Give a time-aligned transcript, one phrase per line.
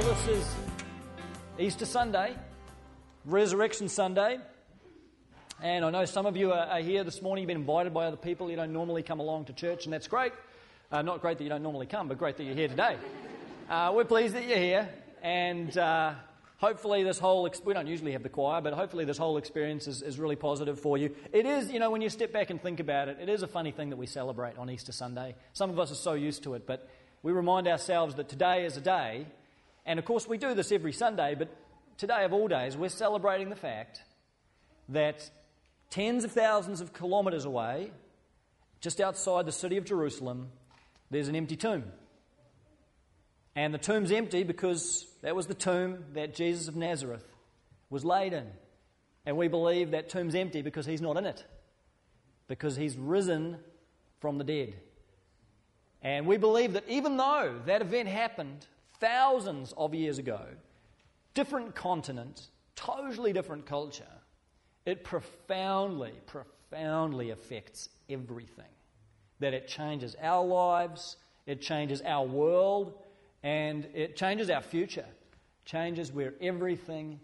[0.00, 0.54] Well, this is
[1.58, 2.34] Easter Sunday,
[3.26, 4.38] Resurrection Sunday.
[5.62, 7.42] And I know some of you are, here this morning.
[7.42, 8.48] You've been invited by other people.
[8.48, 10.32] You don't normally come along to church, and that's great.
[10.90, 12.96] Uh, not great that you don't normally come, but great that you're here today.
[13.68, 14.88] Uh, we're pleased that you're here.
[15.22, 16.14] And uh,
[16.56, 19.86] hopefully, this whole ex- we don't usually have the choir, but hopefully, this whole experience
[19.86, 21.14] is, is really positive for you.
[21.30, 23.46] It is, you know, when you step back and think about it, it is a
[23.46, 25.34] funny thing that we celebrate on Easter Sunday.
[25.52, 26.88] Some of us are so used to it, but
[27.22, 29.26] we remind ourselves that today is a day
[29.86, 31.48] and of course, we do this every Sunday, but
[31.96, 34.02] today of all days, we're celebrating the fact
[34.88, 35.30] that
[35.90, 37.90] tens of thousands of kilometres away,
[38.80, 40.48] just outside the city of Jerusalem,
[41.10, 41.84] there's an empty tomb.
[43.56, 47.26] And the tomb's empty because that was the tomb that Jesus of Nazareth
[47.90, 48.46] was laid in.
[49.26, 51.44] And we believe that tomb's empty because he's not in it,
[52.48, 53.58] because he's risen
[54.20, 54.74] from the dead.
[56.02, 58.66] And we believe that even though that event happened
[59.00, 60.40] thousands of years ago,
[61.34, 64.04] different continent, totally different culture,
[64.86, 68.64] it profoundly, profoundly affects everything.
[69.40, 72.92] That it changes our lives, it changes our world,
[73.42, 75.06] and it changes our future,
[75.64, 77.20] changes where everything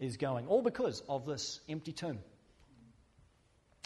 [0.00, 2.18] is going, all because of this empty tomb.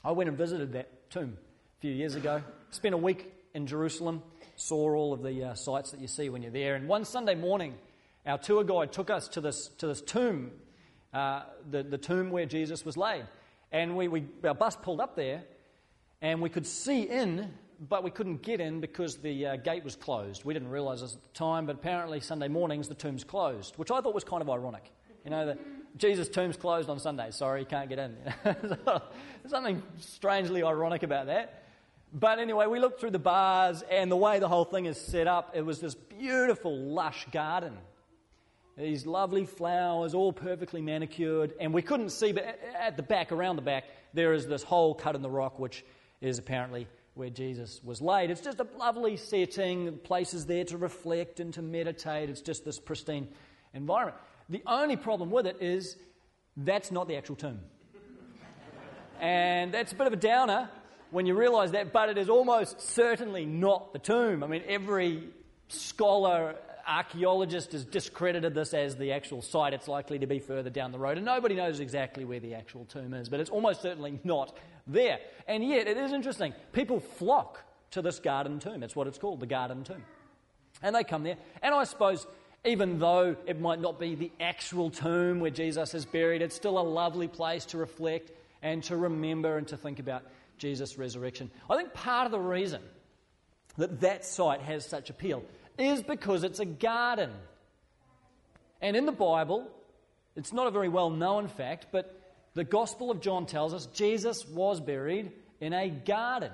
[0.05, 1.37] I went and visited that tomb
[1.79, 4.23] a few years ago, spent a week in Jerusalem
[4.57, 6.75] saw all of the uh, sights that you see when you're there.
[6.75, 7.75] And one Sunday morning,
[8.27, 10.51] our tour guide took us to this, to this tomb,
[11.15, 13.27] uh, the, the tomb where Jesus was laid.
[13.71, 15.45] And we, we, our bus pulled up there,
[16.23, 17.53] and we could see in,
[17.89, 20.45] but we couldn't get in because the uh, gate was closed.
[20.45, 23.91] We didn't realize this at the time, but apparently Sunday mornings the tomb's closed, which
[23.91, 24.91] I thought was kind of ironic.
[25.25, 25.59] You know, that
[25.99, 27.31] Jesus' tomb's closed on Sunday.
[27.33, 28.17] Sorry, you can't get in.
[28.45, 28.79] There's
[29.49, 31.66] something strangely ironic about that.
[32.13, 35.27] But anyway, we looked through the bars and the way the whole thing is set
[35.27, 37.77] up, it was this beautiful, lush garden.
[38.77, 41.55] These lovely flowers, all perfectly manicured.
[41.59, 44.95] And we couldn't see, but at the back, around the back, there is this hole
[44.95, 45.85] cut in the rock, which
[46.21, 48.31] is apparently where Jesus was laid.
[48.31, 52.29] It's just a lovely setting, places there to reflect and to meditate.
[52.29, 53.29] It's just this pristine
[53.73, 54.19] environment.
[54.51, 55.97] The only problem with it is
[56.59, 57.61] that's not the actual tomb.
[59.21, 60.69] and that's a bit of a downer
[61.11, 64.43] when you realize that, but it is almost certainly not the tomb.
[64.43, 65.29] I mean, every
[65.69, 66.57] scholar,
[66.87, 69.73] archaeologist has discredited this as the actual site.
[69.73, 72.85] It's likely to be further down the road, and nobody knows exactly where the actual
[72.85, 74.57] tomb is, but it's almost certainly not
[74.87, 75.19] there.
[75.49, 76.55] And yet, it is interesting.
[76.73, 77.63] People flock
[77.93, 78.83] to this garden tomb.
[78.83, 80.05] It's what it's called, the garden tomb.
[80.83, 82.27] And they come there, and I suppose
[82.67, 86.79] even though it might not be the actual tomb where Jesus is buried, it's still
[86.79, 90.25] a lovely place to reflect and to remember and to think about
[90.59, 91.51] Jesus' resurrection.
[91.69, 92.83] I think part of the reason
[93.77, 95.43] that that site has such appeal
[95.79, 97.31] is because it's a garden.
[98.81, 99.69] And in the Bible,
[100.35, 102.21] it's not a very well known fact, but
[102.55, 106.53] the Gospel of John tells us Jesus was buried in a garden.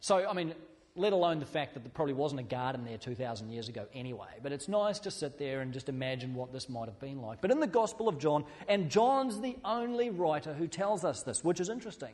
[0.00, 0.54] So, I mean,
[0.98, 4.26] let alone the fact that there probably wasn't a garden there 2,000 years ago anyway.
[4.42, 7.40] But it's nice to sit there and just imagine what this might have been like.
[7.40, 11.44] But in the Gospel of John, and John's the only writer who tells us this,
[11.44, 12.12] which is interesting.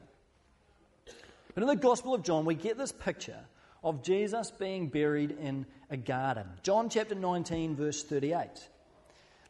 [1.55, 3.39] But in the Gospel of John, we get this picture
[3.83, 6.47] of Jesus being buried in a garden.
[6.63, 8.49] John chapter 19, verse 38.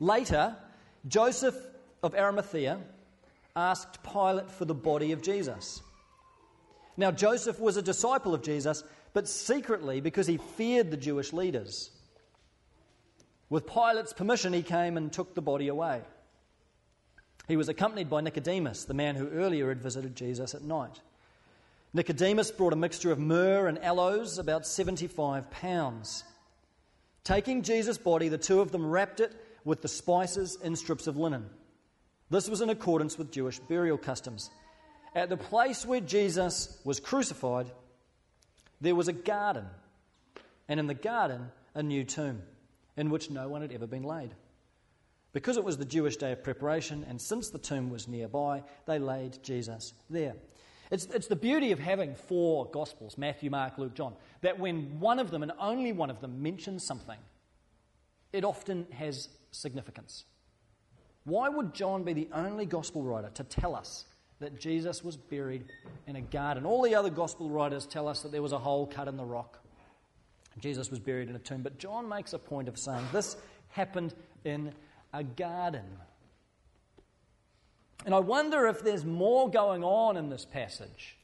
[0.00, 0.56] Later,
[1.06, 1.56] Joseph
[2.02, 2.78] of Arimathea
[3.56, 5.82] asked Pilate for the body of Jesus.
[6.96, 11.90] Now, Joseph was a disciple of Jesus, but secretly because he feared the Jewish leaders.
[13.48, 16.02] With Pilate's permission, he came and took the body away.
[17.46, 21.00] He was accompanied by Nicodemus, the man who earlier had visited Jesus at night.
[21.94, 26.24] Nicodemus brought a mixture of myrrh and aloes, about 75 pounds.
[27.22, 29.32] Taking Jesus' body, the two of them wrapped it
[29.64, 31.48] with the spices in strips of linen.
[32.30, 34.50] This was in accordance with Jewish burial customs.
[35.14, 37.70] At the place where Jesus was crucified,
[38.80, 39.66] there was a garden,
[40.68, 42.42] and in the garden, a new tomb,
[42.96, 44.34] in which no one had ever been laid.
[45.32, 48.98] Because it was the Jewish day of preparation, and since the tomb was nearby, they
[48.98, 50.34] laid Jesus there.
[50.90, 55.18] It's, it's the beauty of having four Gospels Matthew, Mark, Luke, John that when one
[55.18, 57.18] of them, and only one of them, mentions something,
[58.32, 60.24] it often has significance.
[61.24, 64.04] Why would John be the only Gospel writer to tell us
[64.40, 65.64] that Jesus was buried
[66.06, 66.66] in a garden?
[66.66, 69.24] All the other Gospel writers tell us that there was a hole cut in the
[69.24, 69.60] rock.
[70.58, 71.62] Jesus was buried in a tomb.
[71.62, 73.36] But John makes a point of saying this
[73.68, 74.14] happened
[74.44, 74.72] in
[75.12, 75.84] a garden.
[78.04, 81.16] And I wonder if there's more going on in this passage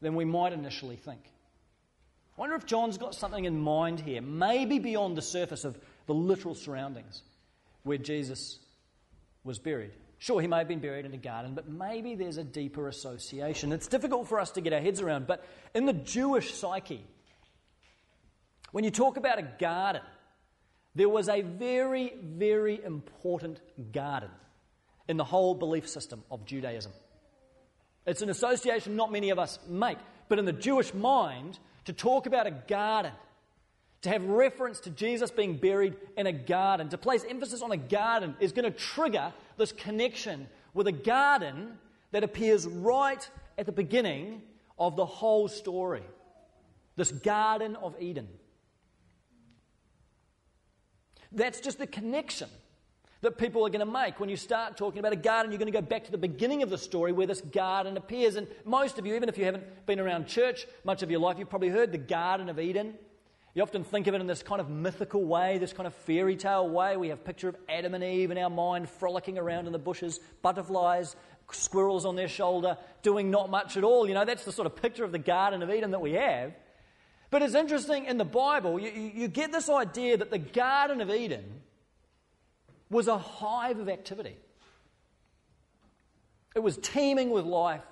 [0.00, 1.20] than we might initially think.
[2.36, 6.14] I wonder if John's got something in mind here, maybe beyond the surface of the
[6.14, 7.22] literal surroundings
[7.82, 8.58] where Jesus
[9.42, 9.90] was buried.
[10.18, 13.72] Sure, he may have been buried in a garden, but maybe there's a deeper association.
[13.72, 15.44] It's difficult for us to get our heads around, but
[15.74, 17.04] in the Jewish psyche,
[18.72, 20.02] when you talk about a garden,
[20.94, 23.60] there was a very, very important
[23.92, 24.30] garden
[25.08, 26.92] in the whole belief system of Judaism.
[28.06, 32.26] It's an association not many of us make, but in the Jewish mind, to talk
[32.26, 33.12] about a garden,
[34.02, 37.76] to have reference to Jesus being buried in a garden, to place emphasis on a
[37.76, 41.78] garden is going to trigger this connection with a garden
[42.12, 44.42] that appears right at the beginning
[44.78, 46.02] of the whole story.
[46.96, 48.28] This Garden of Eden.
[51.32, 52.48] That's just the connection
[53.20, 54.20] that people are going to make.
[54.20, 56.62] When you start talking about a garden, you're going to go back to the beginning
[56.62, 58.36] of the story where this garden appears.
[58.36, 61.38] And most of you, even if you haven't been around church much of your life,
[61.38, 62.94] you've probably heard the Garden of Eden.
[63.54, 66.36] You often think of it in this kind of mythical way, this kind of fairy
[66.36, 66.96] tale way.
[66.96, 69.78] We have a picture of Adam and Eve in our mind frolicking around in the
[69.80, 71.16] bushes, butterflies,
[71.50, 74.06] squirrels on their shoulder, doing not much at all.
[74.06, 76.52] You know, that's the sort of picture of the Garden of Eden that we have.
[77.30, 81.10] But it's interesting in the Bible, you, you get this idea that the Garden of
[81.10, 81.44] Eden
[82.90, 84.36] was a hive of activity.
[86.54, 87.82] It was teeming with life.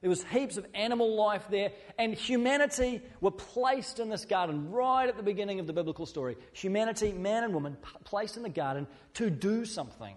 [0.00, 5.08] There was heaps of animal life there, and humanity were placed in this garden right
[5.08, 6.36] at the beginning of the biblical story.
[6.52, 10.14] Humanity, man and woman, p- placed in the garden to do something.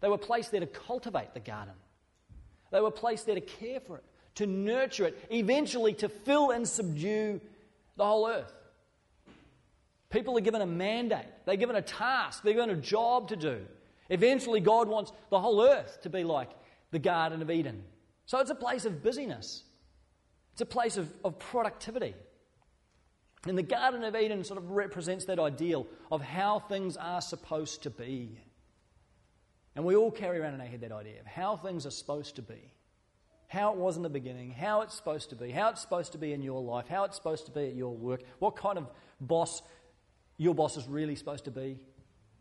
[0.00, 1.74] They were placed there to cultivate the garden.
[2.70, 4.04] They were placed there to care for it,
[4.36, 7.40] to nurture it, eventually to fill and subdue
[7.96, 8.54] the whole earth.
[10.10, 13.60] People are given a mandate, they're given a task, they're given a job to do.
[14.08, 16.50] Eventually, God wants the whole earth to be like
[16.90, 17.84] the Garden of Eden.
[18.26, 19.62] So it's a place of busyness,
[20.52, 22.14] it's a place of, of productivity.
[23.46, 27.84] And the Garden of Eden sort of represents that ideal of how things are supposed
[27.84, 28.38] to be.
[29.74, 32.36] And we all carry around in our head that idea of how things are supposed
[32.36, 32.74] to be
[33.50, 36.18] how it was in the beginning, how it's supposed to be, how it's supposed to
[36.18, 38.86] be in your life, how it's supposed to be at your work, what kind of
[39.20, 39.60] boss
[40.40, 41.76] your boss is really supposed to be,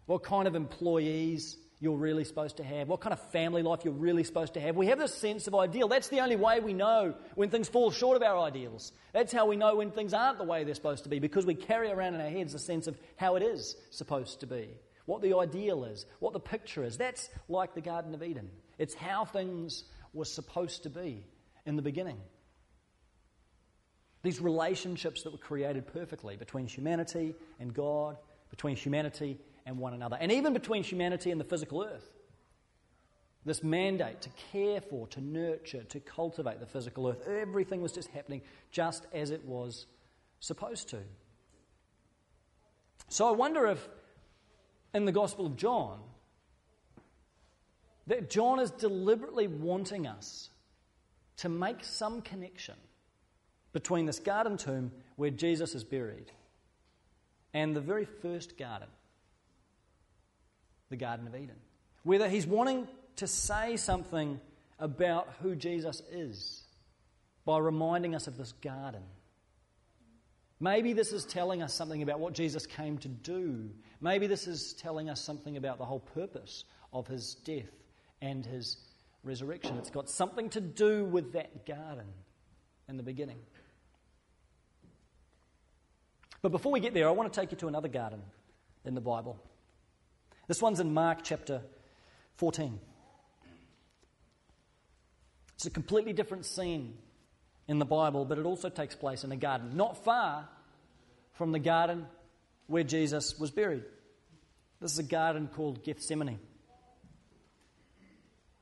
[0.06, 3.94] what kind of employees you're really supposed to have, what kind of family life you're
[3.94, 4.78] really supposed to have.
[4.78, 5.90] We have this sense of ideal.
[5.90, 8.94] That's the only way we know when things fall short of our ideals.
[9.12, 11.56] That's how we know when things aren't the way they're supposed to be, because we
[11.56, 14.70] carry around in our heads a sense of how it is supposed to be,
[15.06, 16.98] what the ideal is, what the picture is.
[16.98, 18.50] That's like the Garden of Eden.
[18.78, 21.26] It's how things were supposed to be
[21.66, 22.18] in the beginning.
[24.22, 28.18] These relationships that were created perfectly between humanity and God,
[28.50, 32.10] between humanity and one another, and even between humanity and the physical earth.
[33.46, 38.10] This mandate to care for, to nurture, to cultivate the physical earth, everything was just
[38.10, 39.86] happening just as it was
[40.42, 41.00] supposed to.
[43.08, 43.88] So I wonder if
[44.94, 46.00] in the Gospel of John,
[48.08, 50.50] that John is deliberately wanting us
[51.38, 52.76] to make some connection
[53.74, 56.32] between this garden tomb where Jesus is buried
[57.54, 58.88] and the very first garden,
[60.90, 61.56] the Garden of Eden.
[62.04, 64.40] Whether he's wanting to say something
[64.80, 66.64] about who Jesus is
[67.46, 69.04] by reminding us of this garden.
[70.60, 73.70] Maybe this is telling us something about what Jesus came to do.
[74.02, 77.72] Maybe this is telling us something about the whole purpose of his death
[78.22, 78.78] and his
[79.24, 79.78] resurrection.
[79.78, 82.08] It's got something to do with that garden
[82.88, 83.40] in the beginning.
[86.42, 88.22] But before we get there, I want to take you to another garden
[88.86, 89.38] in the Bible.
[90.48, 91.62] This one's in Mark chapter
[92.38, 92.80] 14.
[95.56, 96.98] It's a completely different scene
[97.68, 100.48] in the Bible, but it also takes place in a garden, not far
[101.34, 102.06] from the garden
[102.68, 103.84] where Jesus was buried.
[104.80, 106.40] This is a garden called Gethsemane.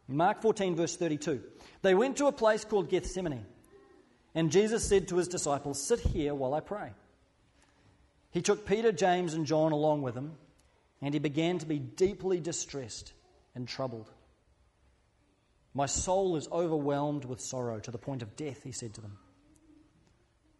[0.07, 1.41] Mark 14, verse 32.
[1.83, 3.45] They went to a place called Gethsemane,
[4.33, 6.91] and Jesus said to his disciples, Sit here while I pray.
[8.31, 10.33] He took Peter, James, and John along with him,
[11.01, 13.13] and he began to be deeply distressed
[13.55, 14.09] and troubled.
[15.73, 19.17] My soul is overwhelmed with sorrow to the point of death, he said to them.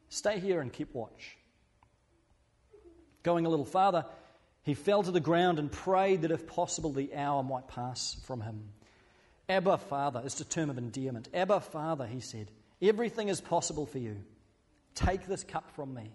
[0.10, 1.38] Stay here and keep watch.
[3.24, 4.06] Going a little farther,
[4.64, 8.42] he fell to the ground and prayed that if possible the hour might pass from
[8.42, 8.70] him.
[9.50, 11.30] Abba, Father, is a term of endearment.
[11.34, 14.18] Abba, Father, he said, everything is possible for you.
[14.94, 16.12] Take this cup from me.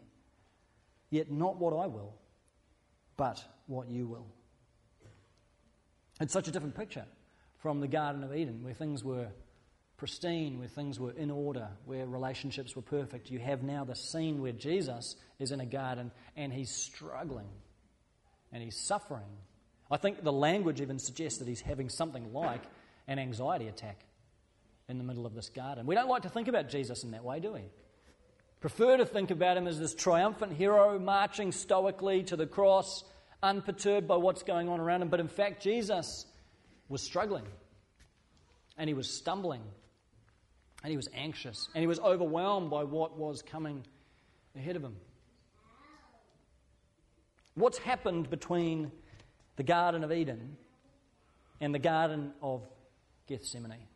[1.13, 2.15] Yet not what I will,
[3.19, 4.27] but what you will.
[6.23, 7.05] It's such a different picture
[7.59, 9.29] from the Garden of Eden, where things were
[9.99, 13.31] pristine, where things were in order, where relationships were perfect.
[13.31, 17.51] You have now the scene where Jesus is in a garden and he's struggling
[18.51, 19.37] and he's suffering.
[19.91, 22.63] I think the language even suggests that he's having something like
[23.07, 24.07] an anxiety attack
[24.89, 25.85] in the middle of this garden.
[25.85, 27.65] We don't like to think about Jesus in that way, do we?
[28.63, 33.03] Prefer to think about him as this triumphant hero marching stoically to the cross,
[33.43, 35.09] unperturbed by what's going on around him.
[35.09, 36.27] But in fact, Jesus
[36.89, 37.45] was struggling
[38.79, 39.63] and he was stumbling
[40.85, 43.85] and he was anxious and he was overwhelmed by what was coming
[44.55, 44.95] ahead of him.
[47.55, 48.93] What's happened between
[49.57, 50.57] the Garden of Eden
[51.61, 52.63] and the Garden of
[53.27, 53.89] Gethsemane?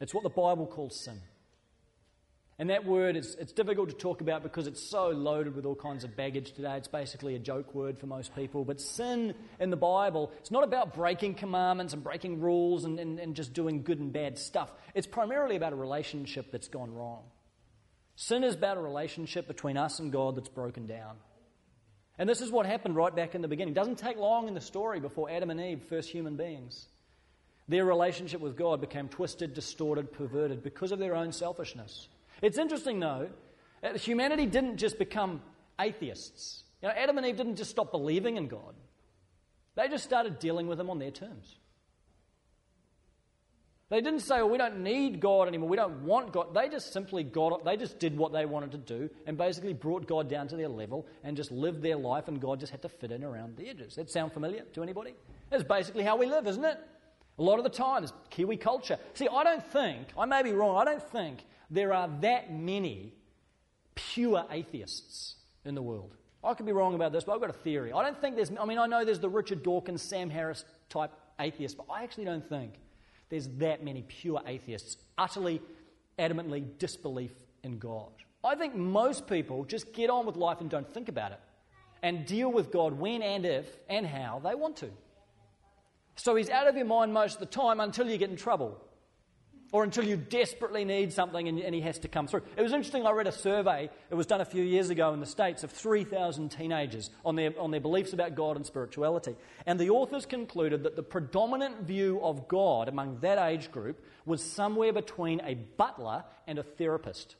[0.00, 1.20] It's what the Bible calls sin.
[2.58, 5.74] And that word is it's difficult to talk about because it's so loaded with all
[5.74, 6.76] kinds of baggage today.
[6.76, 8.64] It's basically a joke word for most people.
[8.64, 13.18] But sin in the Bible, it's not about breaking commandments and breaking rules and, and,
[13.18, 14.72] and just doing good and bad stuff.
[14.94, 17.24] It's primarily about a relationship that's gone wrong.
[18.14, 21.16] Sin is about a relationship between us and God that's broken down.
[22.18, 23.72] And this is what happened right back in the beginning.
[23.72, 26.86] It doesn't take long in the story before Adam and Eve, first human beings.
[27.68, 32.08] Their relationship with God became twisted, distorted, perverted because of their own selfishness.
[32.42, 33.28] It's interesting, though,
[33.82, 35.42] that humanity didn't just become
[35.80, 36.64] atheists.
[36.82, 38.74] You know, Adam and Eve didn't just stop believing in God,
[39.74, 41.56] they just started dealing with Him on their terms.
[43.88, 45.68] They didn't say, well, we don't need God anymore.
[45.68, 46.52] We don't want God.
[46.52, 49.74] They just simply got up, they just did what they wanted to do and basically
[49.74, 52.82] brought God down to their level and just lived their life, and God just had
[52.82, 53.94] to fit in around the edges.
[53.94, 55.14] That sound familiar to anybody?
[55.50, 56.78] That's basically how we live, isn't it?
[57.38, 58.98] A lot of the time, it's Kiwi culture.
[59.14, 63.14] See, I don't think, I may be wrong, I don't think there are that many
[63.94, 66.14] pure atheists in the world.
[66.44, 67.92] I could be wrong about this, but I've got a theory.
[67.92, 71.10] I don't think there's, I mean, I know there's the Richard Dawkins, Sam Harris type
[71.40, 72.74] atheists, but I actually don't think
[73.28, 75.60] there's that many pure atheists, utterly,
[76.18, 77.32] adamantly disbelief
[77.64, 78.12] in God.
[78.44, 81.40] I think most people just get on with life and don't think about it
[82.02, 84.90] and deal with God when and if and how they want to.
[86.14, 88.80] So he's out of your mind most of the time until you get in trouble
[89.72, 92.42] or until you desperately need something and, and, he has to come through.
[92.56, 95.20] It was interesting, I read a survey, it was done a few years ago in
[95.20, 99.34] the States, of 3,000 teenagers on their, on their beliefs about God and spirituality.
[99.66, 104.42] And the authors concluded that the predominant view of God among that age group was
[104.42, 107.36] somewhere between a butler and a therapist.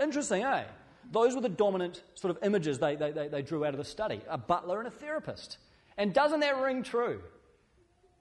[0.00, 0.64] Interesting, eh?
[1.10, 3.84] Those were the dominant sort of images they, they, they, they drew out of the
[3.84, 5.58] study a butler and a therapist.
[5.96, 7.20] And doesn't that ring true?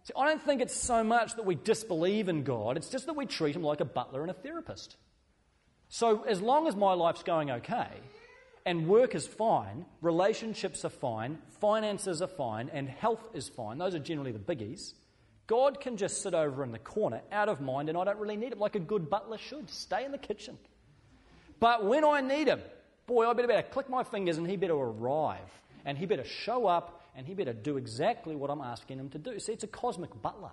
[0.04, 3.16] See, I don't think it's so much that we disbelieve in God, it's just that
[3.16, 4.98] we treat him like a butler and a therapist.
[5.90, 7.90] So, as long as my life's going okay,
[8.66, 13.96] and work is fine, relationships are fine, finances are fine, and health is fine, those
[13.96, 14.94] are generally the biggies,
[15.50, 18.38] God can just sit over in the corner, out of mind, and I don't really
[18.38, 19.68] need him, like a good butler should.
[19.68, 20.60] Stay in the kitchen.
[21.60, 22.62] But when I need him,
[23.08, 25.40] boy, I better, better click my fingers and he better arrive.
[25.86, 29.18] And he better show up and he better do exactly what I'm asking him to
[29.18, 29.38] do.
[29.40, 30.52] See, it's a cosmic butler.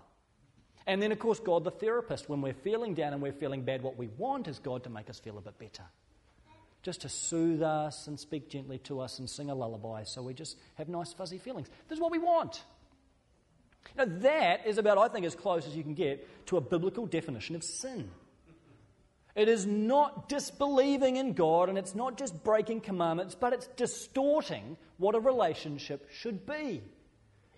[0.85, 2.29] And then, of course, God the therapist.
[2.29, 5.09] When we're feeling down and we're feeling bad, what we want is God to make
[5.09, 5.85] us feel a bit better.
[6.83, 10.35] Just to soothe us and speak gently to us and sing a lullaby so we
[10.35, 11.69] just have nice, fuzzy feelings.
[11.89, 12.65] This is what we want.
[13.97, 17.07] Now, that is about, I think, as close as you can get to a biblical
[17.07, 18.11] definition of sin.
[19.37, 24.79] It is not disbelieving in God and it's not just breaking commandments, but it's distorting
[24.97, 26.83] what a relationship should be.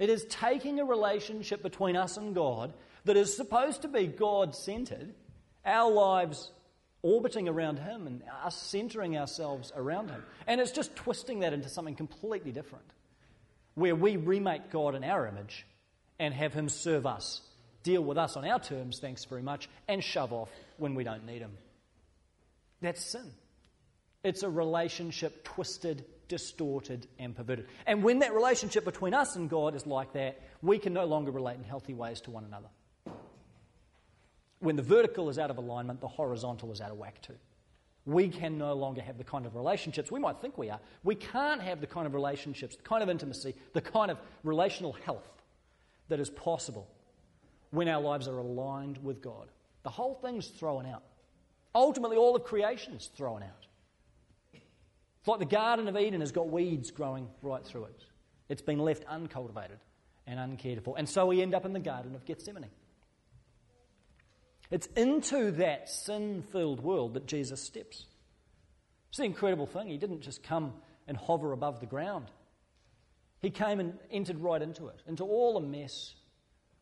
[0.00, 4.56] It is taking a relationship between us and God that is supposed to be God
[4.56, 5.14] centered,
[5.64, 6.50] our lives
[7.02, 10.24] orbiting around Him and us centering ourselves around Him.
[10.48, 12.84] And it's just twisting that into something completely different,
[13.76, 15.64] where we remake God in our image
[16.18, 17.40] and have Him serve us,
[17.84, 21.24] deal with us on our terms, thanks very much, and shove off when we don't
[21.24, 21.52] need Him.
[22.80, 23.30] That's sin.
[24.24, 27.66] It's a relationship twisted, distorted, and perverted.
[27.86, 31.30] And when that relationship between us and God is like that, we can no longer
[31.30, 32.68] relate in healthy ways to one another.
[34.60, 37.36] When the vertical is out of alignment, the horizontal is out of whack too.
[38.06, 40.80] We can no longer have the kind of relationships we might think we are.
[41.04, 44.94] We can't have the kind of relationships, the kind of intimacy, the kind of relational
[44.94, 45.28] health
[46.08, 46.88] that is possible
[47.70, 49.48] when our lives are aligned with God.
[49.82, 51.02] The whole thing's thrown out.
[51.74, 53.66] Ultimately, all of creation is thrown out.
[54.52, 58.04] It's like the Garden of Eden has got weeds growing right through it.
[58.48, 59.78] It's been left uncultivated
[60.26, 60.96] and uncared for.
[60.96, 62.70] And so we end up in the Garden of Gethsemane.
[64.70, 68.06] It's into that sin filled world that Jesus steps.
[69.08, 69.88] It's the incredible thing.
[69.88, 70.72] He didn't just come
[71.06, 72.30] and hover above the ground,
[73.40, 76.14] He came and entered right into it, into all the mess,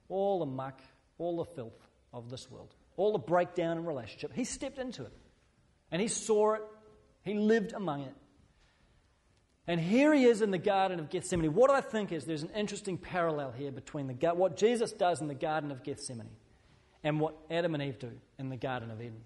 [0.09, 0.81] all the muck,
[1.19, 4.33] all the filth of this world all the breakdown in relationship.
[4.35, 5.13] He stepped into it
[5.91, 6.63] and he saw it,
[7.23, 8.15] he lived among it.
[9.69, 11.53] And here he is in the Garden of Gethsemane.
[11.53, 15.27] What I think is there's an interesting parallel here between the, what Jesus does in
[15.27, 16.31] the Garden of Gethsemane
[17.03, 19.23] and what Adam and Eve do in the Garden of Eden.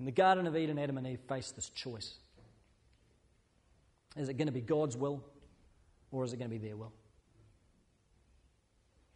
[0.00, 2.14] In the Garden of Eden, Adam and Eve face this choice.
[4.16, 5.22] Is it going to be God's will
[6.10, 6.92] or is it going to be their will?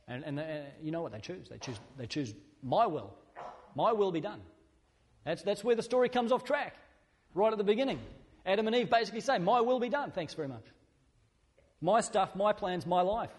[0.06, 0.44] And, and, uh,
[0.82, 1.48] you know what they choose?
[1.48, 3.14] They choose, they choose my will.
[3.74, 4.40] My will be done.
[5.24, 6.76] That's, that's where the story comes off track,
[7.34, 7.98] right at the beginning.
[8.46, 10.64] Adam and Eve basically say, My will be done, thanks very much.
[11.80, 13.30] My stuff, my plans, my life.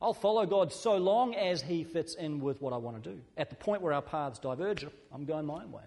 [0.00, 3.20] I'll follow God so long as He fits in with what I want to do.
[3.36, 5.82] At the point where our paths diverge, I'm going my own way.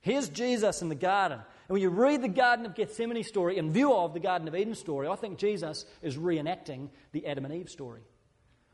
[0.00, 1.38] Here's Jesus in the garden.
[1.38, 4.56] And when you read the Garden of Gethsemane story in view of the Garden of
[4.56, 8.00] Eden story, I think Jesus is reenacting the Adam and Eve story.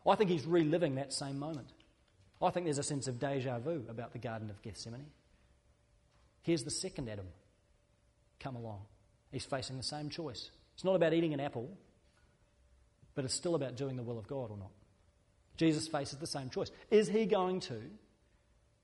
[0.06, 1.72] I think he's reliving that same moment.
[2.42, 5.06] I think there's a sense of deja vu about the Garden of Gethsemane.
[6.42, 7.26] Here's the second Adam
[8.38, 8.82] come along.
[9.32, 10.50] He's facing the same choice.
[10.74, 11.68] It's not about eating an apple,
[13.14, 14.70] but it's still about doing the will of God or not.
[15.56, 16.70] Jesus faces the same choice.
[16.90, 17.80] Is he going to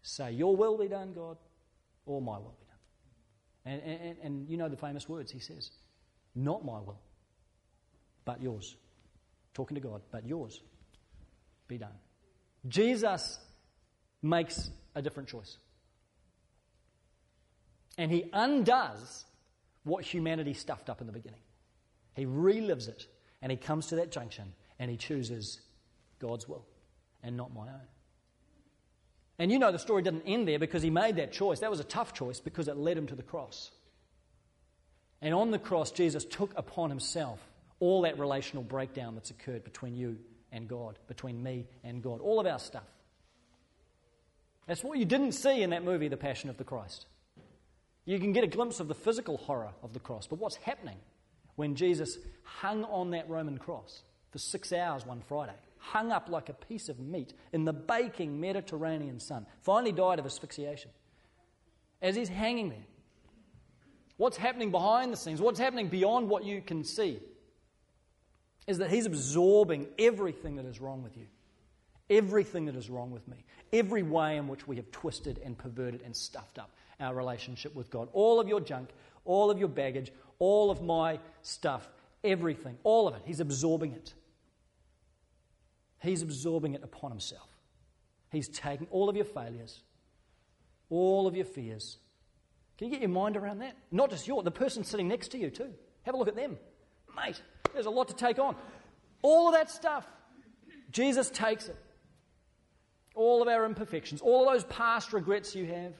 [0.02, 1.36] say, Your will be done, God,
[2.06, 3.82] or my will be done?
[3.82, 5.70] And, and, and you know the famous words he says,
[6.34, 7.00] Not my will,
[8.24, 8.74] but yours.
[9.54, 10.60] Talking to God, but yours
[11.68, 11.92] be done.
[12.68, 13.38] Jesus
[14.22, 15.56] makes a different choice.
[17.98, 19.24] And he undoes
[19.84, 21.40] what humanity stuffed up in the beginning.
[22.14, 23.06] He relives it
[23.40, 25.60] and he comes to that junction and he chooses
[26.18, 26.64] God's will
[27.22, 27.88] and not my own.
[29.38, 31.60] And you know the story didn't end there because he made that choice.
[31.60, 33.70] That was a tough choice because it led him to the cross.
[35.20, 37.40] And on the cross, Jesus took upon himself
[37.80, 40.18] all that relational breakdown that's occurred between you
[40.52, 42.86] and God, between me and God, all of our stuff.
[44.66, 47.06] That's what you didn't see in that movie, The Passion of the Christ.
[48.04, 50.98] You can get a glimpse of the physical horror of the cross, but what's happening
[51.56, 56.48] when Jesus hung on that Roman cross for six hours one Friday, hung up like
[56.48, 60.90] a piece of meat in the baking Mediterranean sun, finally died of asphyxiation.
[62.00, 62.86] As he's hanging there,
[64.16, 67.20] what's happening behind the scenes, what's happening beyond what you can see,
[68.66, 71.26] is that he's absorbing everything that is wrong with you,
[72.08, 76.02] everything that is wrong with me, every way in which we have twisted and perverted
[76.02, 76.70] and stuffed up
[77.00, 78.08] our relationship with God.
[78.12, 78.90] All of your junk,
[79.24, 81.88] all of your baggage, all of my stuff,
[82.22, 83.22] everything, all of it.
[83.24, 84.14] He's absorbing it.
[86.00, 87.48] He's absorbing it upon himself.
[88.30, 89.82] He's taking all of your failures,
[90.90, 91.98] all of your fears.
[92.78, 93.76] Can you get your mind around that?
[93.90, 95.72] Not just your, the person sitting next to you, too.
[96.02, 96.58] Have a look at them.
[97.14, 97.40] Mate,
[97.72, 98.56] there's a lot to take on.
[99.22, 100.06] All of that stuff,
[100.90, 101.76] Jesus takes it.
[103.14, 105.92] All of our imperfections, all of those past regrets you have,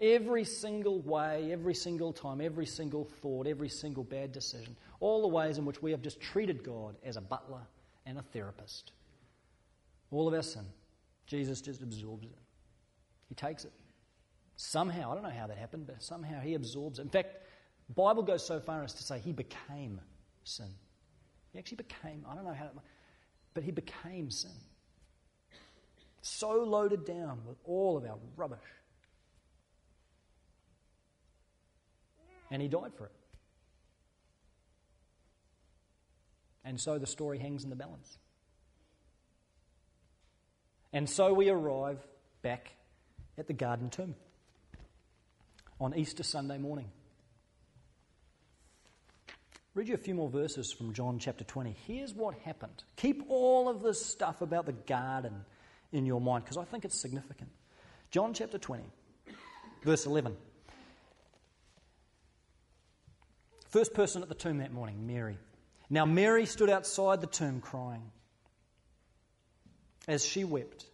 [0.00, 5.28] Every single way, every single time, every single thought, every single bad decision, all the
[5.28, 7.60] ways in which we have just treated God as a butler
[8.06, 8.92] and a therapist.
[10.10, 10.64] All of our sin.
[11.26, 12.38] Jesus just absorbs it.
[13.28, 13.72] He takes it.
[14.56, 17.02] Somehow, I don't know how that happened, but somehow he absorbs it.
[17.02, 17.36] In fact,
[17.94, 20.00] Bible goes so far as to say he became
[20.44, 20.68] sin.
[21.52, 22.70] He actually became, I don't know how,
[23.54, 24.50] but he became sin.
[26.22, 28.58] So loaded down with all of our rubbish
[32.50, 33.12] and he died for it.
[36.64, 38.18] And so the story hangs in the balance.
[40.92, 41.98] And so we arrive
[42.42, 42.72] back
[43.38, 44.14] at the garden tomb
[45.80, 46.90] on Easter Sunday morning.
[49.74, 51.76] Read you a few more verses from John chapter 20.
[51.86, 52.82] Here's what happened.
[52.96, 55.44] Keep all of this stuff about the garden
[55.92, 57.50] in your mind because I think it's significant.
[58.10, 58.82] John chapter 20,
[59.84, 60.36] verse 11.
[63.68, 65.38] First person at the tomb that morning, Mary.
[65.88, 68.10] Now, Mary stood outside the tomb crying.
[70.08, 70.86] As she wept,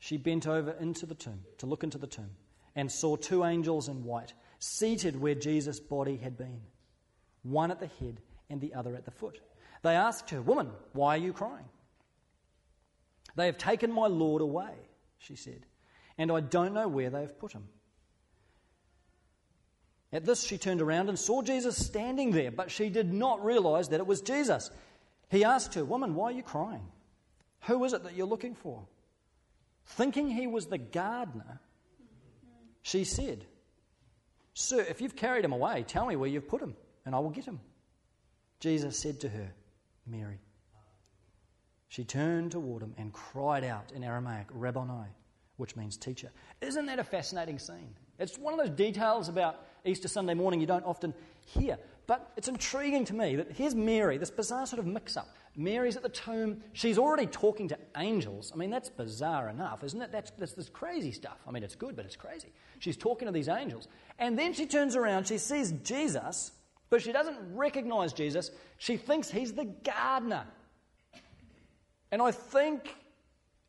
[0.00, 2.30] she bent over into the tomb to look into the tomb
[2.74, 6.60] and saw two angels in white seated where Jesus' body had been,
[7.50, 9.40] one at the head and the other at the foot.
[9.82, 11.68] They asked her, Woman, why are you crying?
[13.34, 14.72] They have taken my Lord away,
[15.18, 15.66] she said,
[16.16, 17.68] and I don't know where they have put him.
[20.12, 23.88] At this, she turned around and saw Jesus standing there, but she did not realize
[23.90, 24.70] that it was Jesus.
[25.28, 26.86] He asked her, Woman, why are you crying?
[27.62, 28.86] Who is it that you're looking for?
[29.84, 31.60] Thinking he was the gardener,
[32.82, 33.44] she said,
[34.54, 37.30] Sir, if you've carried him away, tell me where you've put him, and I will
[37.30, 37.60] get him.
[38.60, 39.54] Jesus said to her,
[40.06, 40.40] Mary.
[41.88, 45.08] She turned toward him and cried out in Aramaic, Rabboni,
[45.56, 46.30] which means teacher.
[46.60, 47.94] Isn't that a fascinating scene?
[48.18, 51.14] It's one of those details about Easter Sunday morning you don't often
[51.46, 51.78] hear.
[52.06, 55.28] But it's intriguing to me that here's Mary, this bizarre sort of mix up.
[55.56, 56.62] Mary's at the tomb.
[56.72, 58.52] She's already talking to angels.
[58.54, 60.12] I mean, that's bizarre enough, isn't it?
[60.12, 61.38] That's, that's this crazy stuff.
[61.48, 62.52] I mean, it's good, but it's crazy.
[62.78, 63.88] She's talking to these angels.
[64.18, 66.52] And then she turns around, she sees Jesus,
[66.90, 68.50] but she doesn't recognize Jesus.
[68.78, 70.44] She thinks he's the gardener.
[72.12, 72.94] And I think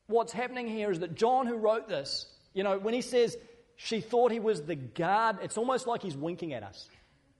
[0.07, 3.37] what's happening here is that John, who wrote this, you know, when he says
[3.75, 6.89] she thought he was the guard, it's almost like he's winking at us.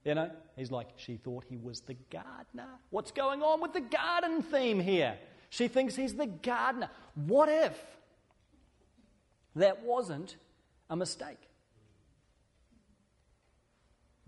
[0.03, 2.69] You know, he's like, she thought he was the gardener.
[2.91, 5.17] What's going on with the garden theme here?
[5.49, 6.89] She thinks he's the gardener.
[7.15, 7.77] What if
[9.55, 10.37] that wasn't
[10.89, 11.46] a mistake?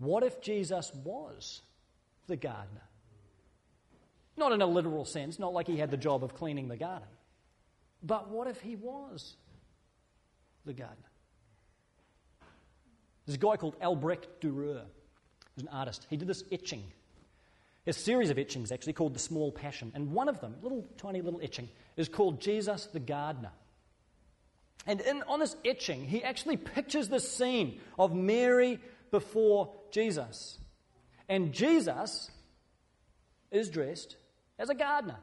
[0.00, 1.62] What if Jesus was
[2.26, 2.82] the gardener?
[4.36, 7.08] Not in a literal sense, not like he had the job of cleaning the garden.
[8.02, 9.36] But what if he was
[10.64, 10.96] the gardener?
[13.26, 14.82] There's a guy called Albrecht Dürer
[15.54, 16.06] was an artist.
[16.08, 16.82] He did this etching,
[17.86, 19.92] a series of etchings actually called The Small Passion.
[19.94, 23.52] And one of them, a little tiny little etching, is called Jesus the Gardener.
[24.86, 28.80] And in, on this etching, he actually pictures the scene of Mary
[29.10, 30.58] before Jesus.
[31.28, 32.30] And Jesus
[33.50, 34.16] is dressed
[34.58, 35.18] as a gardener.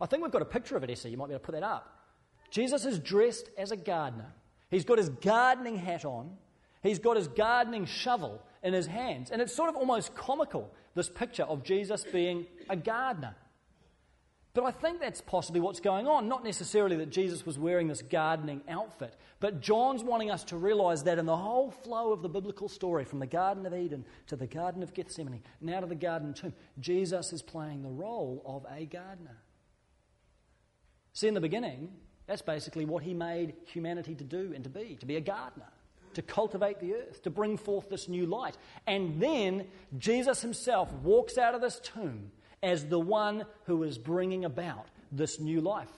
[0.00, 1.10] I think we've got a picture of it, Essie.
[1.10, 1.92] You might be able to put that up.
[2.50, 4.32] Jesus is dressed as a gardener.
[4.70, 6.36] He's got his gardening hat on.
[6.82, 9.30] He's got his gardening shovel in his hands.
[9.30, 13.34] And it's sort of almost comical, this picture of Jesus being a gardener.
[14.56, 16.28] But I think that's possibly what's going on.
[16.28, 21.02] Not necessarily that Jesus was wearing this gardening outfit, but John's wanting us to realize
[21.02, 24.34] that in the whole flow of the biblical story, from the Garden of Eden to
[24.34, 28.64] the Garden of Gethsemane, now to the Garden Tomb, Jesus is playing the role of
[28.74, 29.36] a gardener.
[31.12, 31.90] See, in the beginning,
[32.26, 35.68] that's basically what he made humanity to do and to be, to be a gardener
[36.14, 38.56] to cultivate the earth, to bring forth this new light.
[38.86, 39.66] And then
[39.98, 42.30] Jesus himself walks out of this tomb
[42.62, 45.90] as the one who is bringing about this new life,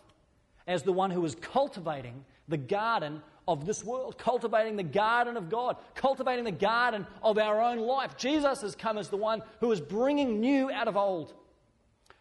[0.67, 5.49] as the one who is cultivating the garden of this world, cultivating the garden of
[5.49, 8.17] God, cultivating the garden of our own life.
[8.17, 11.33] Jesus has come as the one who is bringing new out of old,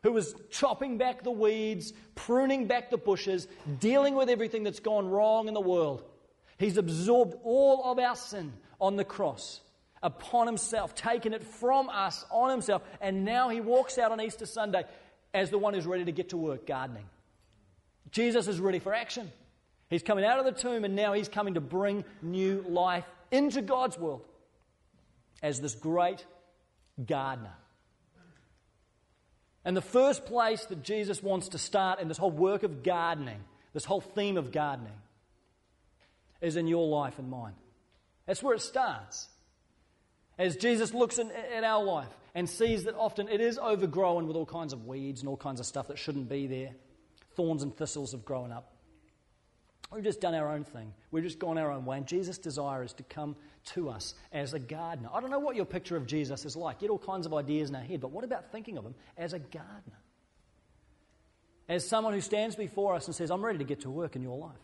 [0.03, 3.47] who is chopping back the weeds, pruning back the bushes,
[3.79, 6.03] dealing with everything that's gone wrong in the world.
[6.57, 9.61] He's absorbed all of our sin on the cross
[10.03, 14.45] upon himself, taken it from us on himself, and now he walks out on Easter
[14.45, 14.83] Sunday
[15.33, 17.05] as the one who's ready to get to work gardening.
[18.11, 19.31] Jesus is ready for action.
[19.89, 23.61] He's coming out of the tomb and now he's coming to bring new life into
[23.61, 24.21] God's world
[25.41, 26.25] as this great
[27.05, 27.53] gardener.
[29.63, 33.43] And the first place that Jesus wants to start in this whole work of gardening,
[33.73, 34.93] this whole theme of gardening,
[36.41, 37.55] is in your life and mine.
[38.25, 39.27] That's where it starts.
[40.37, 44.35] As Jesus looks in, at our life and sees that often it is overgrown with
[44.35, 46.71] all kinds of weeds and all kinds of stuff that shouldn't be there,
[47.35, 48.73] thorns and thistles have grown up.
[49.91, 50.93] We've just done our own thing.
[51.11, 51.97] We've just gone our own way.
[51.97, 53.35] And Jesus' desire is to come
[53.67, 55.09] to us as a gardener.
[55.13, 56.79] I don't know what your picture of Jesus is like.
[56.79, 59.33] Get all kinds of ideas in our head, but what about thinking of him as
[59.33, 59.97] a gardener?
[61.69, 64.21] As someone who stands before us and says, I'm ready to get to work in
[64.21, 64.55] your life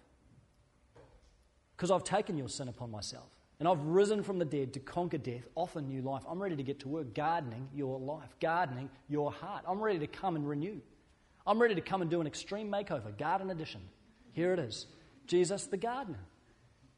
[1.76, 3.30] because I've taken your sin upon myself.
[3.60, 6.24] And I've risen from the dead to conquer death, offer new life.
[6.28, 9.64] I'm ready to get to work gardening your life, gardening your heart.
[9.68, 10.82] I'm ready to come and renew.
[11.46, 13.82] I'm ready to come and do an extreme makeover, garden edition.
[14.32, 14.88] Here it is
[15.28, 16.20] Jesus the gardener.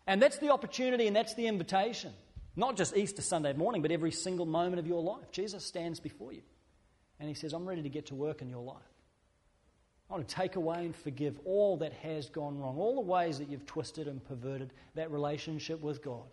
[0.08, 2.14] And that's the opportunity and that's the invitation.
[2.56, 5.32] Not just Easter Sunday morning, but every single moment of your life.
[5.32, 6.42] Jesus stands before you
[7.20, 8.78] and he says, I'm ready to get to work in your life.
[10.10, 13.40] I want to take away and forgive all that has gone wrong, all the ways
[13.40, 16.26] that you've twisted and perverted that relationship with God,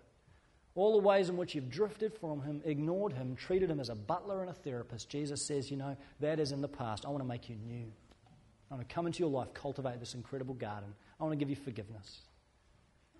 [0.74, 3.94] all the ways in which you've drifted from Him, ignored Him, treated Him as a
[3.94, 5.08] butler and a therapist.
[5.08, 7.04] Jesus says, You know, that is in the past.
[7.04, 7.86] I want to make you new.
[8.70, 10.94] I want to come into your life, cultivate this incredible garden.
[11.20, 12.22] I want to give you forgiveness.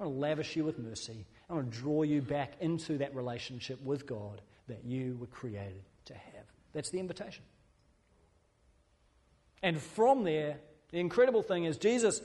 [0.01, 1.27] I want to lavish you with mercy.
[1.51, 5.83] I want to draw you back into that relationship with God that you were created
[6.07, 6.47] to have.
[6.73, 7.45] That's the invitation.
[9.63, 10.57] And from there,
[10.91, 12.23] the incredible thing is Jesus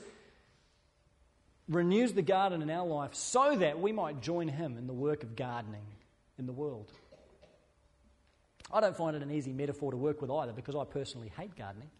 [1.68, 5.22] renews the garden in our life so that we might join him in the work
[5.22, 5.86] of gardening
[6.38, 6.92] in the world.
[8.72, 11.56] I don't find it an easy metaphor to work with either because I personally hate
[11.56, 11.90] gardening.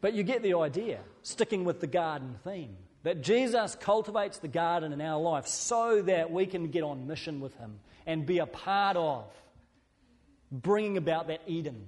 [0.00, 4.92] But you get the idea, sticking with the garden theme, that Jesus cultivates the garden
[4.92, 8.46] in our life so that we can get on mission with him and be a
[8.46, 9.24] part of
[10.50, 11.86] bringing about that Eden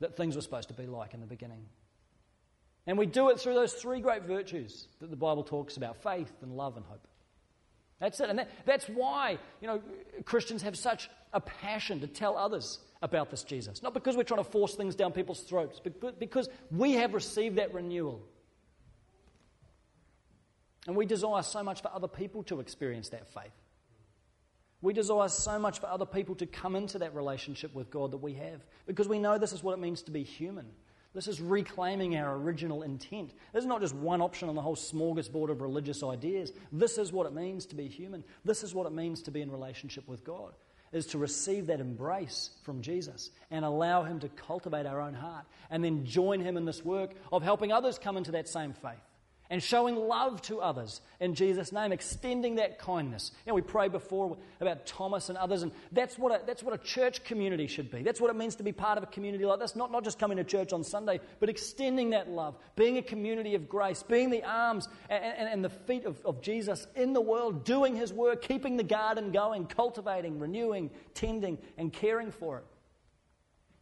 [0.00, 1.66] that things were supposed to be like in the beginning.
[2.86, 6.32] And we do it through those three great virtues that the Bible talks about faith
[6.42, 7.06] and love and hope.
[8.00, 8.30] That's it.
[8.30, 9.82] And that, that's why, you know,
[10.24, 13.82] Christians have such a passion to tell others about this Jesus.
[13.82, 17.56] Not because we're trying to force things down people's throats, but because we have received
[17.56, 18.22] that renewal.
[20.86, 23.52] And we desire so much for other people to experience that faith.
[24.82, 28.22] We desire so much for other people to come into that relationship with God that
[28.22, 30.66] we have because we know this is what it means to be human.
[31.12, 33.34] This is reclaiming our original intent.
[33.52, 36.52] This is not just one option on the whole smorgasbord of religious ideas.
[36.70, 38.22] This is what it means to be human.
[38.44, 40.52] This is what it means to be in relationship with God,
[40.92, 45.46] is to receive that embrace from Jesus and allow Him to cultivate our own heart
[45.68, 49.09] and then join Him in this work of helping others come into that same faith
[49.50, 53.32] and showing love to others in Jesus' name, extending that kindness.
[53.44, 56.72] You know, we prayed before about Thomas and others, and that's what, a, that's what
[56.72, 58.02] a church community should be.
[58.04, 59.74] That's what it means to be part of a community like this.
[59.74, 63.56] Not, not just coming to church on Sunday, but extending that love, being a community
[63.56, 67.20] of grace, being the arms and, and, and the feet of, of Jesus in the
[67.20, 72.64] world, doing his work, keeping the garden going, cultivating, renewing, tending, and caring for it.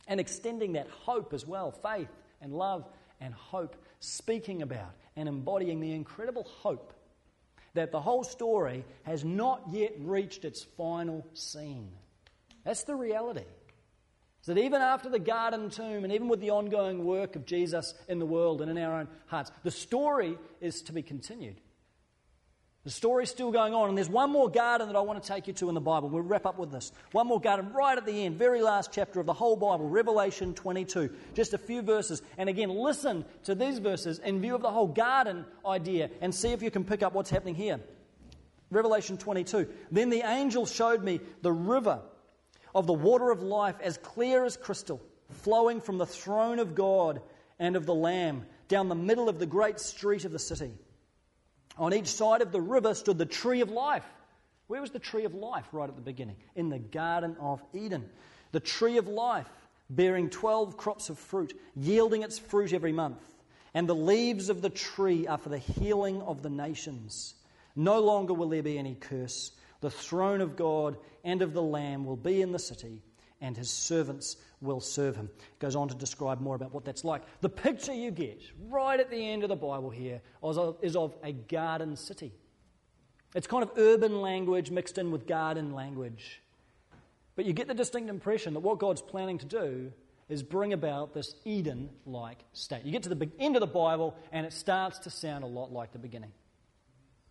[0.06, 2.08] And extending that hope as well faith
[2.40, 2.86] and love
[3.20, 6.94] and hope, speaking about and embodying the incredible hope
[7.74, 11.90] that the whole story has not yet reached its final scene.
[12.64, 13.44] That's the reality.
[14.42, 17.94] So that even after the garden tomb and even with the ongoing work of Jesus
[18.08, 21.60] in the world and in our own hearts, the story is to be continued.
[22.88, 25.46] The story's still going on, and there's one more garden that I want to take
[25.46, 26.08] you to in the Bible.
[26.08, 26.90] We'll wrap up with this.
[27.12, 30.54] One more garden right at the end, very last chapter of the whole Bible, Revelation
[30.54, 31.10] 22.
[31.34, 32.22] Just a few verses.
[32.38, 36.48] And again, listen to these verses in view of the whole garden idea and see
[36.52, 37.78] if you can pick up what's happening here.
[38.70, 39.68] Revelation 22.
[39.92, 42.00] Then the angel showed me the river
[42.74, 44.98] of the water of life as clear as crystal,
[45.42, 47.20] flowing from the throne of God
[47.58, 50.72] and of the Lamb down the middle of the great street of the city.
[51.78, 54.04] On each side of the river stood the tree of life.
[54.66, 56.36] Where was the tree of life right at the beginning?
[56.56, 58.10] In the Garden of Eden.
[58.52, 59.48] The tree of life,
[59.88, 63.22] bearing 12 crops of fruit, yielding its fruit every month.
[63.74, 67.34] And the leaves of the tree are for the healing of the nations.
[67.76, 69.52] No longer will there be any curse.
[69.80, 73.02] The throne of God and of the Lamb will be in the city,
[73.40, 75.30] and his servants will serve him.
[75.58, 77.22] Goes on to describe more about what that's like.
[77.40, 80.20] The picture you get right at the end of the Bible here
[80.82, 82.32] is of a garden city.
[83.34, 86.42] It's kind of urban language mixed in with garden language.
[87.36, 89.92] But you get the distinct impression that what God's planning to do
[90.28, 92.84] is bring about this Eden like state.
[92.84, 95.70] You get to the end of the Bible and it starts to sound a lot
[95.70, 96.32] like the beginning,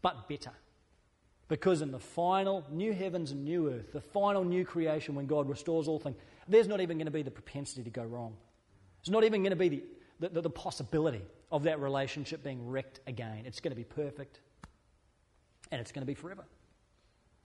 [0.01, 0.51] but better.
[1.47, 5.47] Because in the final new heavens and new earth, the final new creation, when God
[5.47, 8.35] restores all things, there's not even going to be the propensity to go wrong.
[9.01, 9.69] There's not even going to be
[10.19, 13.43] the, the, the possibility of that relationship being wrecked again.
[13.45, 14.39] It's going to be perfect
[15.71, 16.43] and it's going to be forever.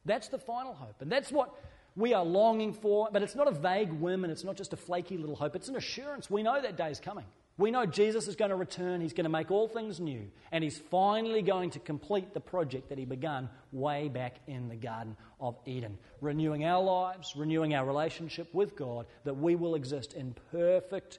[0.05, 1.01] That's the final hope.
[1.01, 1.55] And that's what
[1.95, 3.09] we are longing for.
[3.13, 5.55] But it's not a vague whim and it's not just a flaky little hope.
[5.55, 6.29] It's an assurance.
[6.29, 7.27] We know that day is coming.
[7.59, 10.65] We know Jesus is going to return, He's going to make all things new, and
[10.65, 15.17] He's finally going to complete the project that He began way back in the Garden
[15.41, 20.35] of Eden, renewing our lives, renewing our relationship with God, that we will exist in
[20.51, 21.19] perfect,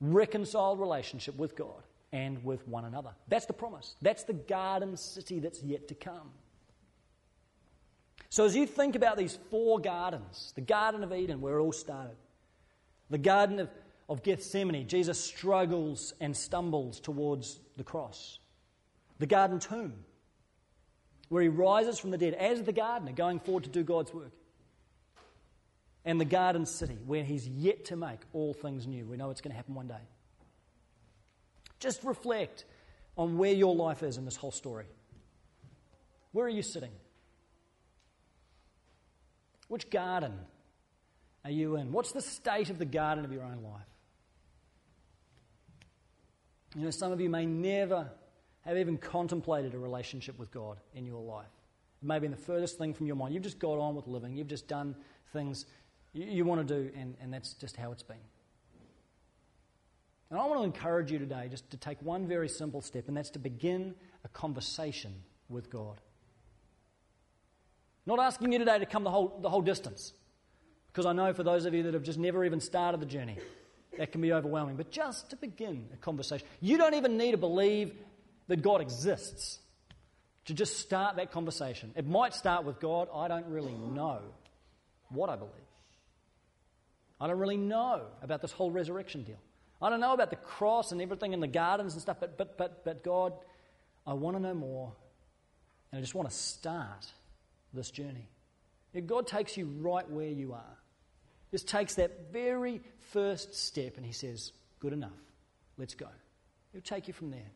[0.00, 3.10] reconciled relationship with God and with one another.
[3.28, 3.96] That's the promise.
[4.00, 6.30] That's the garden city that's yet to come.
[8.28, 11.72] So, as you think about these four gardens the Garden of Eden, where it all
[11.72, 12.16] started,
[13.10, 13.68] the Garden of
[14.08, 18.38] of Gethsemane, Jesus struggles and stumbles towards the cross.
[19.18, 19.94] The garden tomb,
[21.28, 24.32] where he rises from the dead as the gardener, going forward to do God's work.
[26.04, 29.06] And the garden city, where he's yet to make all things new.
[29.06, 29.94] We know it's going to happen one day.
[31.80, 32.64] Just reflect
[33.16, 34.86] on where your life is in this whole story.
[36.30, 36.92] Where are you sitting?
[39.68, 40.34] Which garden
[41.44, 41.90] are you in?
[41.90, 43.95] What's the state of the garden of your own life?
[46.76, 48.06] You know, some of you may never
[48.60, 51.46] have even contemplated a relationship with God in your life.
[52.02, 53.32] It may be the furthest thing from your mind.
[53.32, 54.94] You've just got on with living, you've just done
[55.32, 55.64] things
[56.12, 58.16] you, you want to do, and, and that's just how it's been.
[60.30, 63.16] And I want to encourage you today just to take one very simple step, and
[63.16, 65.14] that's to begin a conversation
[65.48, 66.00] with God.
[68.04, 70.12] Not asking you today to come the whole, the whole distance,
[70.92, 73.38] because I know for those of you that have just never even started the journey,
[73.98, 74.76] that can be overwhelming.
[74.76, 77.92] But just to begin a conversation, you don't even need to believe
[78.48, 79.58] that God exists
[80.46, 81.92] to just start that conversation.
[81.96, 84.20] It might start with God, I don't really know
[85.08, 85.52] what I believe.
[87.20, 89.40] I don't really know about this whole resurrection deal.
[89.80, 92.56] I don't know about the cross and everything in the gardens and stuff, but, but,
[92.56, 93.32] but, but God,
[94.06, 94.92] I want to know more.
[95.90, 97.06] And I just want to start
[97.72, 98.28] this journey.
[98.94, 100.78] If God takes you right where you are.
[101.50, 102.80] Just takes that very
[103.12, 105.10] first step and He says, Good enough.
[105.78, 106.08] Let's go.
[106.72, 107.50] He'll take you from there.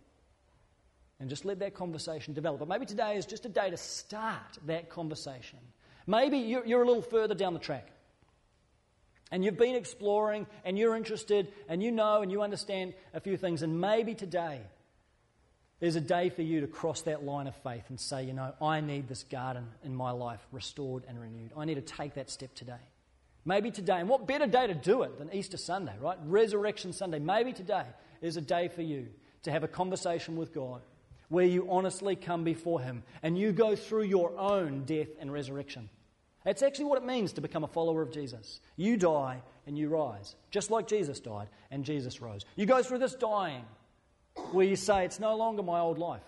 [1.19, 2.61] And just let that conversation develop.
[2.61, 5.59] But maybe today is just a day to start that conversation.
[6.07, 7.89] Maybe you're, a little further down the track.
[9.31, 13.37] And you've been exploring and you're interested and you know and you understand a few
[13.37, 13.63] things.
[13.63, 14.61] And maybe today
[15.79, 18.55] there's a day for you to cross that line of faith and say, you know,
[18.61, 21.53] I need this garden in my life restored and renewed.
[21.57, 22.73] I need to take that step today.
[23.45, 26.19] Maybe today, and what better day to do it than Easter Sunday, right?
[26.25, 27.19] Resurrection Sunday.
[27.19, 27.85] Maybe today
[28.21, 29.09] is a day for you
[29.43, 30.83] to have a conversation with God
[31.29, 35.89] where you honestly come before Him and you go through your own death and resurrection.
[36.45, 38.61] That's actually what it means to become a follower of Jesus.
[38.77, 42.45] You die and you rise, just like Jesus died and Jesus rose.
[42.57, 43.65] You go through this dying
[44.53, 46.23] where you say, It's no longer my old life.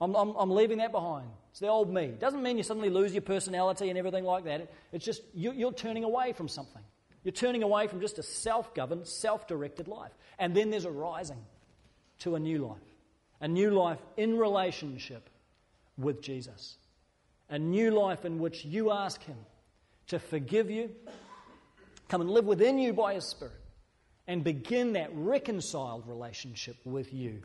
[0.00, 1.28] I'm, I'm, I'm leaving that behind.
[1.50, 2.04] It's the old me.
[2.04, 4.70] It doesn't mean you suddenly lose your personality and everything like that.
[4.92, 6.82] It's just you, you're turning away from something.
[7.24, 10.12] You're turning away from just a self governed, self directed life.
[10.38, 11.44] And then there's a rising
[12.20, 12.78] to a new life.
[13.40, 15.28] A new life in relationship
[15.98, 16.76] with Jesus.
[17.48, 19.36] A new life in which you ask Him
[20.08, 20.90] to forgive you,
[22.08, 23.54] come and live within you by His Spirit,
[24.26, 27.42] and begin that reconciled relationship with you.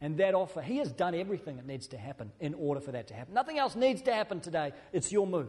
[0.00, 3.08] And that offer, He has done everything that needs to happen in order for that
[3.08, 3.34] to happen.
[3.34, 4.72] Nothing else needs to happen today.
[4.92, 5.48] It's your move.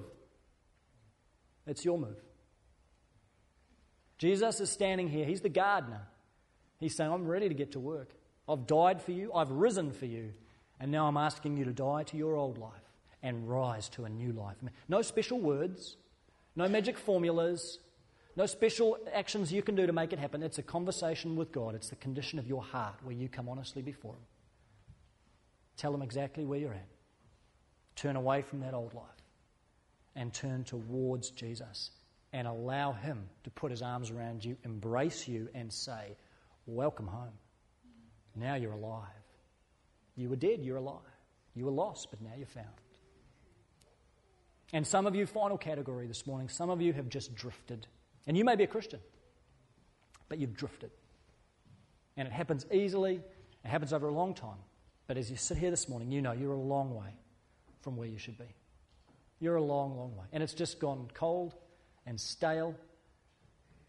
[1.65, 2.17] It's your move.
[4.17, 5.25] Jesus is standing here.
[5.25, 6.01] He's the gardener.
[6.79, 8.11] He's saying, I'm ready to get to work.
[8.47, 10.31] I've died for you, I've risen for you,
[10.79, 12.71] and now I'm asking you to die to your old life
[13.21, 14.55] and rise to a new life.
[14.87, 15.97] No special words,
[16.55, 17.79] no magic formulas,
[18.37, 20.43] no special actions you can do to make it happen.
[20.43, 21.75] It's a conversation with God.
[21.75, 24.21] It's the condition of your heart where you come honestly before Him.
[25.77, 26.87] Tell them exactly where you're at.
[27.95, 29.05] Turn away from that old life
[30.15, 31.91] and turn towards Jesus
[32.33, 36.17] and allow Him to put His arms around you, embrace you, and say,
[36.65, 37.33] Welcome home.
[38.35, 39.07] Now you're alive.
[40.15, 40.99] You were dead, you're alive.
[41.55, 42.67] You were lost, but now you're found.
[44.73, 47.87] And some of you, final category this morning, some of you have just drifted.
[48.25, 48.99] And you may be a Christian,
[50.27, 50.91] but you've drifted.
[52.17, 53.21] And it happens easily,
[53.63, 54.57] it happens over a long time.
[55.07, 57.15] But as you sit here this morning, you know you're a long way
[57.81, 58.53] from where you should be.
[59.39, 60.25] You're a long, long way.
[60.33, 61.55] And it's just gone cold
[62.05, 62.75] and stale,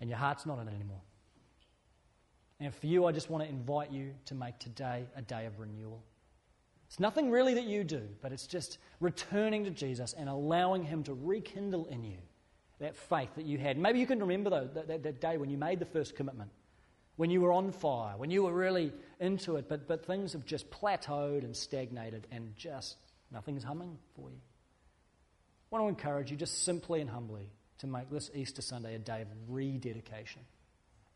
[0.00, 1.00] and your heart's not in it anymore.
[2.60, 5.58] And for you, I just want to invite you to make today a day of
[5.58, 6.02] renewal.
[6.86, 11.02] It's nothing really that you do, but it's just returning to Jesus and allowing Him
[11.04, 12.18] to rekindle in you
[12.78, 13.76] that faith that you had.
[13.76, 16.50] Maybe you can remember, though, that, that, that day when you made the first commitment,
[17.18, 20.46] when you were on fire, when you were really into it, but, but things have
[20.46, 22.96] just plateaued and stagnated and just
[23.32, 24.36] nothing's humming for you.
[24.36, 29.00] I want to encourage you just simply and humbly to make this Easter Sunday a
[29.00, 30.42] day of rededication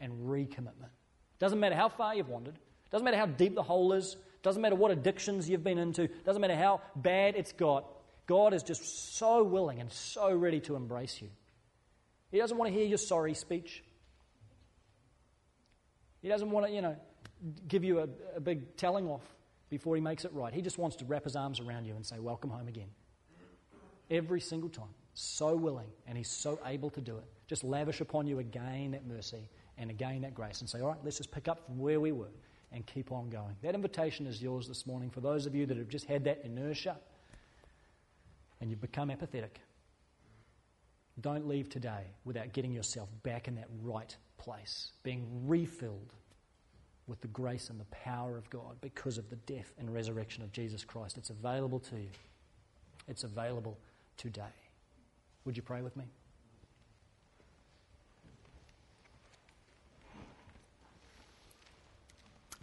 [0.00, 0.90] and recommitment.
[1.38, 2.58] Doesn't matter how far you've wandered,
[2.90, 6.42] doesn't matter how deep the hole is, doesn't matter what addictions you've been into, doesn't
[6.42, 7.86] matter how bad it's got.
[8.26, 11.28] God is just so willing and so ready to embrace you.
[12.32, 13.84] He doesn't want to hear your sorry speech.
[16.22, 16.96] He doesn't want to, you know,
[17.68, 19.22] give you a, a big telling off
[19.68, 20.54] before he makes it right.
[20.54, 22.88] He just wants to wrap his arms around you and say, Welcome home again.
[24.10, 24.94] Every single time.
[25.14, 27.24] So willing, and he's so able to do it.
[27.46, 30.98] Just lavish upon you again that mercy and again that grace and say, all right,
[31.04, 32.30] let's just pick up from where we were
[32.72, 33.56] and keep on going.
[33.62, 36.40] That invitation is yours this morning for those of you that have just had that
[36.44, 36.96] inertia
[38.60, 39.60] and you've become apathetic.
[41.20, 46.12] Don't leave today without getting yourself back in that right place, being refilled
[47.06, 50.52] with the grace and the power of God because of the death and resurrection of
[50.52, 51.16] Jesus Christ.
[51.16, 52.10] It's available to you,
[53.08, 53.78] it's available
[54.16, 54.42] today.
[55.44, 56.04] Would you pray with me?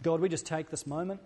[0.02, 1.20] God, we just take this moment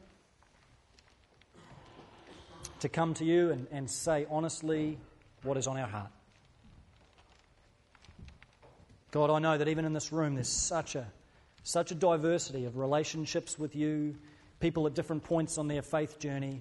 [2.80, 4.98] to come to you and, and say honestly
[5.44, 6.10] what is on our heart.
[9.14, 11.06] God, I know that even in this room there's such a,
[11.62, 14.16] such a diversity of relationships with you,
[14.58, 16.60] people at different points on their faith journey.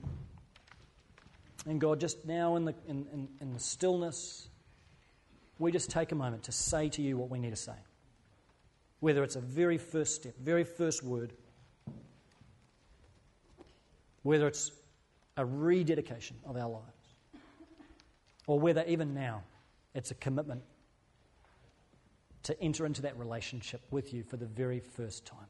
[1.65, 4.49] And God, just now in the, in, in, in the stillness,
[5.57, 7.73] we just take a moment to say to you what we need to say.
[8.99, 11.33] Whether it's a very first step, very first word,
[14.21, 14.69] whether it's
[15.37, 17.15] a rededication of our lives,
[18.45, 19.41] or whether even now
[19.95, 20.61] it's a commitment
[22.43, 25.47] to enter into that relationship with you for the very first time.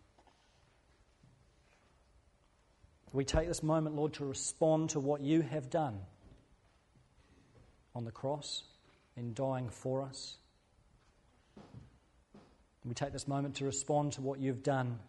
[3.12, 6.00] We take this moment, Lord, to respond to what you have done
[7.96, 8.64] on the cross
[9.16, 10.38] in dying for us.
[12.86, 15.00] We take this moment to respond to what you've done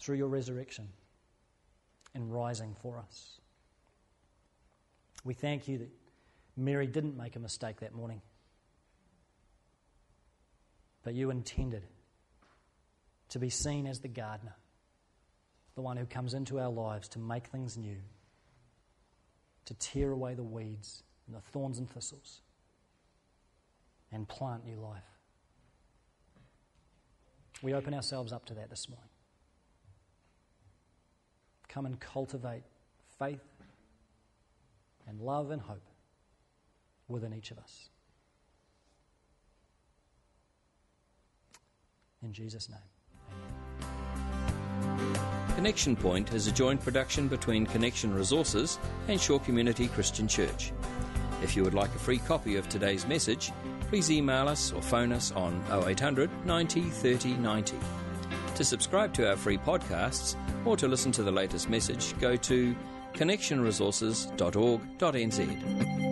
[0.00, 0.88] through your resurrection
[2.14, 3.38] and rising for us.
[5.24, 5.90] We thank you that
[6.56, 8.22] Mary didn't make a mistake that morning,
[11.08, 11.84] but you intended
[13.30, 14.54] to be seen as the gardener,
[15.74, 17.96] the one who comes into our lives to make things new,
[19.64, 22.42] to tear away the weeds and the thorns and thistles,
[24.12, 25.00] and plant new life.
[27.62, 29.08] We open ourselves up to that this morning.
[31.70, 32.64] Come and cultivate
[33.18, 33.40] faith
[35.06, 35.88] and love and hope
[37.08, 37.88] within each of us.
[42.22, 42.78] In Jesus' name.
[45.54, 50.72] Connection Point is a joint production between Connection Resources and Shore Community Christian Church.
[51.42, 53.52] If you would like a free copy of today's message,
[53.88, 57.76] please email us or phone us on 0800 90 30 90.
[58.56, 62.74] To subscribe to our free podcasts or to listen to the latest message, go to
[63.14, 66.07] connectionresources.org.nz.